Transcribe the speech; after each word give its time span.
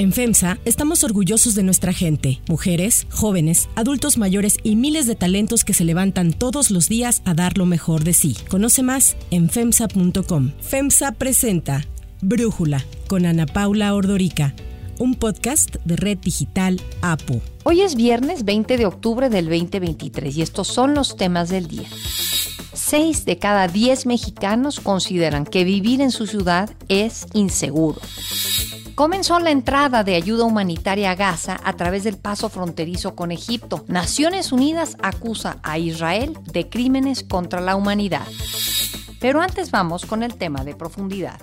En 0.00 0.12
FEMSA 0.12 0.58
estamos 0.64 1.02
orgullosos 1.02 1.56
de 1.56 1.64
nuestra 1.64 1.92
gente, 1.92 2.40
mujeres, 2.48 3.08
jóvenes, 3.10 3.68
adultos 3.74 4.16
mayores 4.16 4.56
y 4.62 4.76
miles 4.76 5.08
de 5.08 5.16
talentos 5.16 5.64
que 5.64 5.74
se 5.74 5.84
levantan 5.84 6.32
todos 6.32 6.70
los 6.70 6.88
días 6.88 7.20
a 7.24 7.34
dar 7.34 7.58
lo 7.58 7.66
mejor 7.66 8.04
de 8.04 8.12
sí. 8.12 8.36
Conoce 8.48 8.84
más 8.84 9.16
en 9.32 9.50
FEMSA.com. 9.50 10.52
FEMSA 10.60 11.10
presenta 11.10 11.84
Brújula 12.20 12.84
con 13.08 13.26
Ana 13.26 13.46
Paula 13.46 13.92
Ordorica, 13.92 14.54
un 15.00 15.16
podcast 15.16 15.74
de 15.84 15.96
Red 15.96 16.18
Digital 16.18 16.80
APO. 17.02 17.40
Hoy 17.64 17.80
es 17.80 17.96
viernes 17.96 18.44
20 18.44 18.76
de 18.76 18.86
octubre 18.86 19.28
del 19.28 19.46
2023 19.46 20.36
y 20.36 20.42
estos 20.42 20.68
son 20.68 20.94
los 20.94 21.16
temas 21.16 21.48
del 21.48 21.66
día. 21.66 21.88
Seis 22.72 23.24
de 23.24 23.36
cada 23.38 23.66
diez 23.66 24.06
mexicanos 24.06 24.78
consideran 24.78 25.44
que 25.44 25.64
vivir 25.64 26.00
en 26.00 26.12
su 26.12 26.28
ciudad 26.28 26.70
es 26.86 27.26
inseguro 27.34 28.00
comenzó 28.98 29.38
la 29.38 29.52
entrada 29.52 30.02
de 30.02 30.16
ayuda 30.16 30.42
humanitaria 30.42 31.12
a 31.12 31.14
Gaza 31.14 31.60
a 31.62 31.74
través 31.74 32.02
del 32.02 32.16
paso 32.16 32.48
fronterizo 32.48 33.14
con 33.14 33.30
Egipto. 33.30 33.84
Naciones 33.86 34.50
Unidas 34.50 34.96
acusa 35.00 35.58
a 35.62 35.78
Israel 35.78 36.36
de 36.52 36.68
crímenes 36.68 37.22
contra 37.22 37.60
la 37.60 37.76
humanidad. 37.76 38.26
Pero 39.20 39.40
antes 39.40 39.70
vamos 39.70 40.04
con 40.04 40.24
el 40.24 40.34
tema 40.34 40.64
de 40.64 40.74
profundidad. 40.74 41.40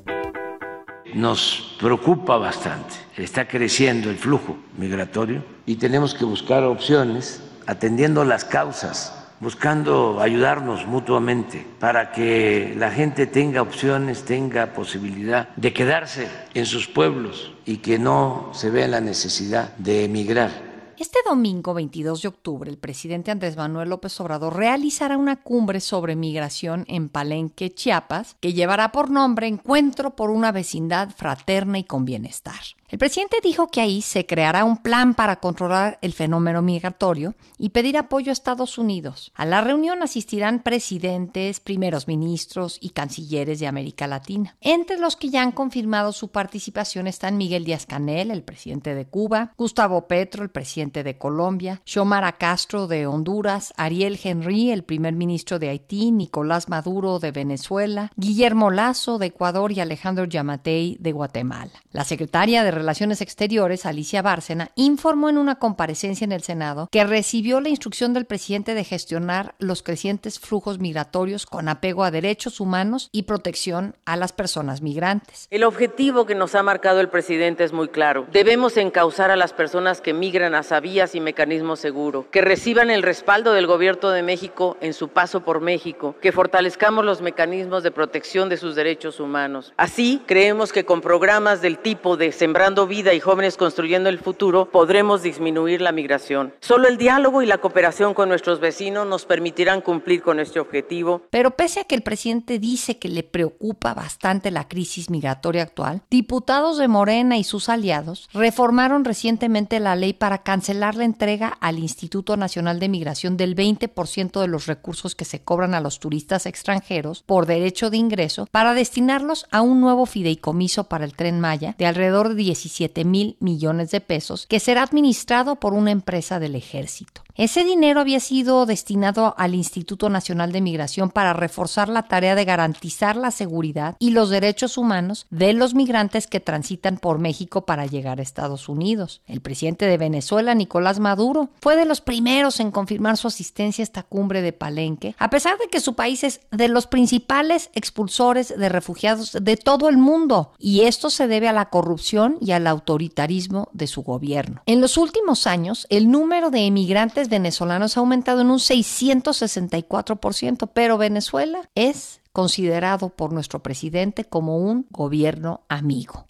Nos 1.13 1.77
preocupa 1.80 2.36
bastante. 2.36 2.94
Está 3.16 3.48
creciendo 3.48 4.10
el 4.10 4.18
flujo 4.18 4.58
migratorio 4.77 5.41
y 5.66 5.77
tenemos 5.77 6.13
que 6.13 6.26
buscar 6.26 6.66
opciones 6.66 7.41
atendiendo 7.68 8.26
las 8.26 8.44
causas 8.44 9.15
buscando 9.40 10.20
ayudarnos 10.22 10.86
mutuamente 10.86 11.66
para 11.80 12.12
que 12.12 12.74
la 12.78 12.92
gente 12.92 13.28
tenga 13.28 13.62
opciones, 13.62 14.24
tenga 14.24 14.74
posibilidad 14.74 15.50
de 15.56 15.74
quedarse 15.74 16.28
en 16.54 16.66
sus 16.66 16.88
pueblos 16.88 17.54
y 17.66 17.78
que 17.78 18.00
no 18.00 18.52
se 18.54 18.70
vea 18.70 18.88
la 18.88 19.02
necesidad 19.02 19.76
de 19.78 20.06
emigrar 20.06 20.76
este 20.98 21.20
domingo 21.28 21.74
22 21.74 22.22
de 22.22 22.27
octubre, 22.30 22.72
el 22.72 22.77
presidente 22.77 23.30
Andrés 23.30 23.58
Manuel 23.58 23.90
López 23.90 24.18
Obrador 24.22 24.55
realizará 24.55 25.18
una 25.18 25.36
cumbre 25.36 25.82
sobre 25.82 26.16
migración 26.16 26.86
en 26.88 27.10
Palenque, 27.10 27.70
Chiapas, 27.70 28.38
que 28.40 28.54
llevará 28.54 28.94
por 28.94 29.10
nombre 29.10 29.48
Encuentro 29.48 30.16
por 30.16 30.30
una 30.30 30.54
vecindad 30.54 31.10
fraterna 31.10 31.80
y 31.80 31.84
con 31.84 32.05
bienestar. 32.05 32.62
El 32.88 33.00
presidente 33.00 33.38
dijo 33.41 33.68
que 33.68 33.82
ahí 33.82 34.04
se 34.04 34.28
creará 34.28 34.64
un 34.64 34.78
plan 34.78 35.16
para 35.16 35.38
controlar 35.38 35.98
el 36.04 36.14
fenómeno 36.14 36.62
migratorio 36.62 37.34
y 37.58 37.70
pedir 37.70 37.98
apoyo 37.98 38.30
a 38.30 38.34
Estados 38.34 38.77
Unidos. 38.77 39.32
A 39.34 39.44
la 39.44 39.62
reunión 39.62 40.04
asistirán 40.04 40.62
presidentes, 40.62 41.60
primeros 41.60 42.08
ministros 42.08 42.77
y 42.80 42.90
cancilleres 42.90 43.60
de 43.60 43.66
América 43.66 44.05
Latina. 44.05 44.55
Entre 44.62 45.00
los 45.00 45.16
que 45.16 45.32
ya 45.32 45.42
han 45.42 45.52
confirmado 45.52 46.12
su 46.12 46.27
participación 46.27 47.08
están 47.08 47.38
Miguel 47.38 47.66
Díaz 47.66 47.88
Canel, 47.88 48.30
el 48.30 48.44
presidente 48.44 48.94
de 48.94 49.08
Cuba, 49.08 49.54
Gustavo 49.58 50.08
Petro, 50.08 50.44
el 50.44 50.52
presidente 50.52 51.04
de 51.04 51.18
Colombia, 51.18 51.82
Xiomara 51.86 52.34
Castro 52.34 52.86
de 52.86 53.08
Honduras, 53.08 53.74
Ariel 53.77 54.20
Henry, 54.24 54.70
el 54.70 54.84
primer 54.84 55.14
ministro 55.14 55.58
de 55.58 55.70
Haití, 55.70 56.12
Nicolás 56.12 56.70
Maduro 56.70 57.18
de 57.18 57.32
Venezuela, 57.32 58.12
Guillermo 58.16 58.70
Lazo 58.70 59.18
de 59.18 59.26
Ecuador 59.26 59.72
y 59.72 59.80
Alejandro 59.80 60.26
Yamatei 60.26 60.98
de 60.99 61.12
Guatemala. 61.12 61.72
La 61.92 62.04
secretaria 62.04 62.64
de 62.64 62.74
Relaciones 62.76 63.21
Exteriores, 63.21 63.87
Alicia 63.87 64.22
Bárcena, 64.22 64.69
informó 64.75 65.29
en 65.29 65.40
una 65.40 65.56
comparecencia 65.56 66.25
en 66.25 66.31
el 66.31 66.44
Senado 66.44 66.88
que 66.91 67.03
recibió 67.03 67.62
la 67.62 67.69
instrucción 67.69 68.13
del 68.13 68.25
presidente 68.25 68.75
de 68.75 68.84
gestionar 68.84 69.56
los 69.57 69.81
crecientes 69.81 70.40
flujos 70.40 70.78
migratorios 70.78 71.47
con 71.47 71.69
apego 71.69 72.03
a 72.03 72.12
derechos 72.12 72.59
humanos 72.59 73.09
y 73.12 73.23
protección 73.23 73.96
a 74.06 74.18
las 74.18 74.34
personas 74.34 74.81
migrantes. 74.81 75.47
El 75.50 75.63
objetivo 75.63 76.25
que 76.25 76.35
nos 76.35 76.53
ha 76.53 76.62
marcado 76.62 77.00
el 77.00 77.09
presidente 77.09 77.63
es 77.63 77.73
muy 77.73 77.88
claro. 77.88 78.28
Debemos 78.31 78.78
encauzar 78.78 79.31
a 79.31 79.35
las 79.35 79.53
personas 79.53 80.01
que 80.01 80.13
migran 80.13 80.53
a 80.53 80.62
vías 80.81 81.16
y 81.16 81.22
mecanismos 81.22 81.79
seguros, 81.79 82.25
que 82.31 82.41
reciban 82.41 82.90
el 82.90 83.03
respaldo 83.03 83.53
del 83.53 83.68
Gobierno 83.68 84.09
de 84.09 84.23
México 84.23 84.75
en 84.81 84.94
su 84.94 85.09
paso 85.09 85.46
por 85.46 85.62
México, 85.62 86.16
que 86.22 86.31
fortalezcamos 86.31 87.06
los 87.06 87.22
mecanismos 87.22 87.84
de 87.84 87.91
protección 87.91 88.50
de 88.50 88.58
sus 88.58 88.75
derechos 88.75 89.19
humanos. 89.19 89.74
Así, 89.78 90.22
creemos 90.25 90.74
que 90.74 90.85
con 90.85 91.02
programas 91.02 91.62
del 91.62 91.78
tipo 91.78 92.18
de 92.18 92.31
Sembrar 92.31 92.65
Vida 92.66 93.14
y 93.14 93.20
Jóvenes 93.20 93.58
Construyendo 93.58 94.09
el 94.09 94.18
Futuro, 94.18 94.72
podremos 94.72 95.22
disminuir 95.22 95.81
la 95.81 95.92
migración. 95.92 96.52
Solo 96.62 96.88
el 96.88 96.98
diálogo 96.98 97.44
y 97.44 97.46
la 97.46 97.59
cooperación 97.59 98.16
con 98.16 98.28
nuestros 98.28 98.59
vecinos 98.59 99.06
nos 99.06 99.26
permitirán 99.26 99.81
cumplir 99.81 100.24
con 100.24 100.40
este 100.40 100.59
objetivo. 100.59 101.22
Pero 101.30 101.52
pese 101.52 101.81
a 101.81 101.84
que 101.84 101.94
el 101.94 102.02
presidente 102.02 102.58
dice 102.58 102.98
que 102.98 103.08
le 103.08 103.22
preocupa 103.22 103.94
bastante 103.94 104.50
la 104.50 104.68
crisis 104.68 105.12
migratoria 105.12 105.62
actual, 105.62 106.02
diputados 106.09 106.80
de 106.80 106.88
Morena 106.88 107.38
y 107.38 107.44
sus 107.44 107.70
aliados 107.70 108.30
reformaron 108.34 109.06
recientemente 109.06 109.80
la 109.80 109.96
ley 109.96 110.14
para 110.14 110.42
cancelar 110.42 110.96
la 110.96 111.06
entrega 111.06 111.50
al 111.62 111.78
Instituto 111.78 112.36
Nacional 112.36 112.80
de 112.80 112.90
Migración 112.90 113.38
del 113.38 113.56
20% 113.56 114.42
de 114.42 114.47
los 114.47 114.66
recursos 114.66 115.14
que 115.14 115.26
se 115.26 115.44
cobran 115.44 115.76
a 115.76 115.82
los 115.82 116.00
turistas 116.00 116.47
extranjeros 116.47 117.22
por 117.28 117.46
derecho 117.46 117.92
de 117.92 117.97
ingreso 117.97 118.47
para 118.50 118.74
destinarlos 118.74 119.46
a 119.52 119.62
un 119.62 119.82
nuevo 119.82 120.08
fideicomiso 120.08 120.86
para 120.86 121.06
el 121.06 121.16
tren 121.16 121.40
Maya 121.40 121.76
de 121.78 121.86
alrededor 121.86 122.30
de 122.30 122.36
17 122.56 123.04
mil 123.04 123.36
millones 123.40 123.92
de 123.92 124.02
pesos 124.02 124.46
que 124.48 124.60
será 124.60 124.84
administrado 124.84 125.58
por 125.58 125.74
una 125.74 125.92
empresa 125.92 126.40
del 126.40 126.56
ejército. 126.56 127.25
Ese 127.38 127.66
dinero 127.66 128.00
había 128.00 128.22
sido 128.22 128.66
destinado 128.66 129.35
al 129.38 129.56
Instituto 129.56 130.09
Nacional 130.09 130.53
de 130.53 130.62
Migración 130.62 131.09
para 131.09 131.34
reforzar 131.34 131.90
la 131.90 132.03
tarea 132.03 132.34
de 132.34 132.46
garantizar 132.46 133.18
la 133.18 133.29
seguridad 133.29 133.97
y 134.00 134.12
los 134.12 134.29
derechos 134.29 134.78
humanos 134.78 135.28
de 135.31 135.51
los 135.51 135.75
migrantes 135.75 136.28
que 136.28 136.40
transitan 136.40 136.97
por 136.97 137.19
México 137.19 137.66
para 137.66 137.88
llegar 137.88 138.19
a 138.19 138.23
Estados 138.23 138.69
Unidos. 138.69 139.22
El 139.28 139.41
presidente 139.41 139.85
de 139.85 139.97
Venezuela, 139.97 140.56
Nicolás 140.56 141.00
Maduro, 141.00 141.50
fue 141.59 141.75
de 141.75 141.84
los 141.84 142.00
primeros 142.00 142.62
en 142.62 142.72
confirmar 142.72 143.18
su 143.18 143.28
asistencia 143.28 143.81
a 143.81 143.84
esta 143.84 144.03
cumbre 144.03 144.41
de 144.41 144.53
Palenque, 144.53 145.13
a 145.19 145.29
pesar 145.29 145.57
de 145.57 145.67
que 145.67 145.81
su 145.81 145.94
país 145.94 146.23
es 146.23 146.40
de 146.52 146.69
los 146.69 146.88
principales 146.88 147.69
expulsores 147.73 148.57
de 148.57 148.69
refugiados 148.69 149.34
de 149.41 149.57
todo 149.57 149.90
el 149.90 149.97
mundo, 149.97 150.53
y 150.57 150.84
esto 150.84 151.09
se 151.09 151.28
debe 151.28 151.50
a 151.50 151.53
la 151.53 151.69
corrupción 151.69 152.38
y 152.40 152.52
al 152.52 152.66
autoritarismo 152.66 153.67
de 153.73 153.88
su 153.88 154.03
gobierno. 154.03 154.62
En 154.67 154.79
los 154.79 154.96
últimos 154.96 155.47
años, 155.47 155.85
el 155.90 156.09
número 156.09 156.50
de 156.50 156.66
emigrantes 156.66 157.25
venezolanos 157.30 157.97
ha 157.97 158.00
aumentado 158.00 158.41
en 158.41 158.52
un 158.52 158.59
664%, 158.59 160.69
pero 160.74 160.97
Venezuela 160.97 161.69
es 161.75 162.22
considerado 162.31 163.09
por 163.09 163.31
nuestro 163.31 163.62
presidente 163.63 164.25
como 164.25 164.58
un 164.58 164.88
gobierno 164.90 165.62
amigo. 165.69 166.25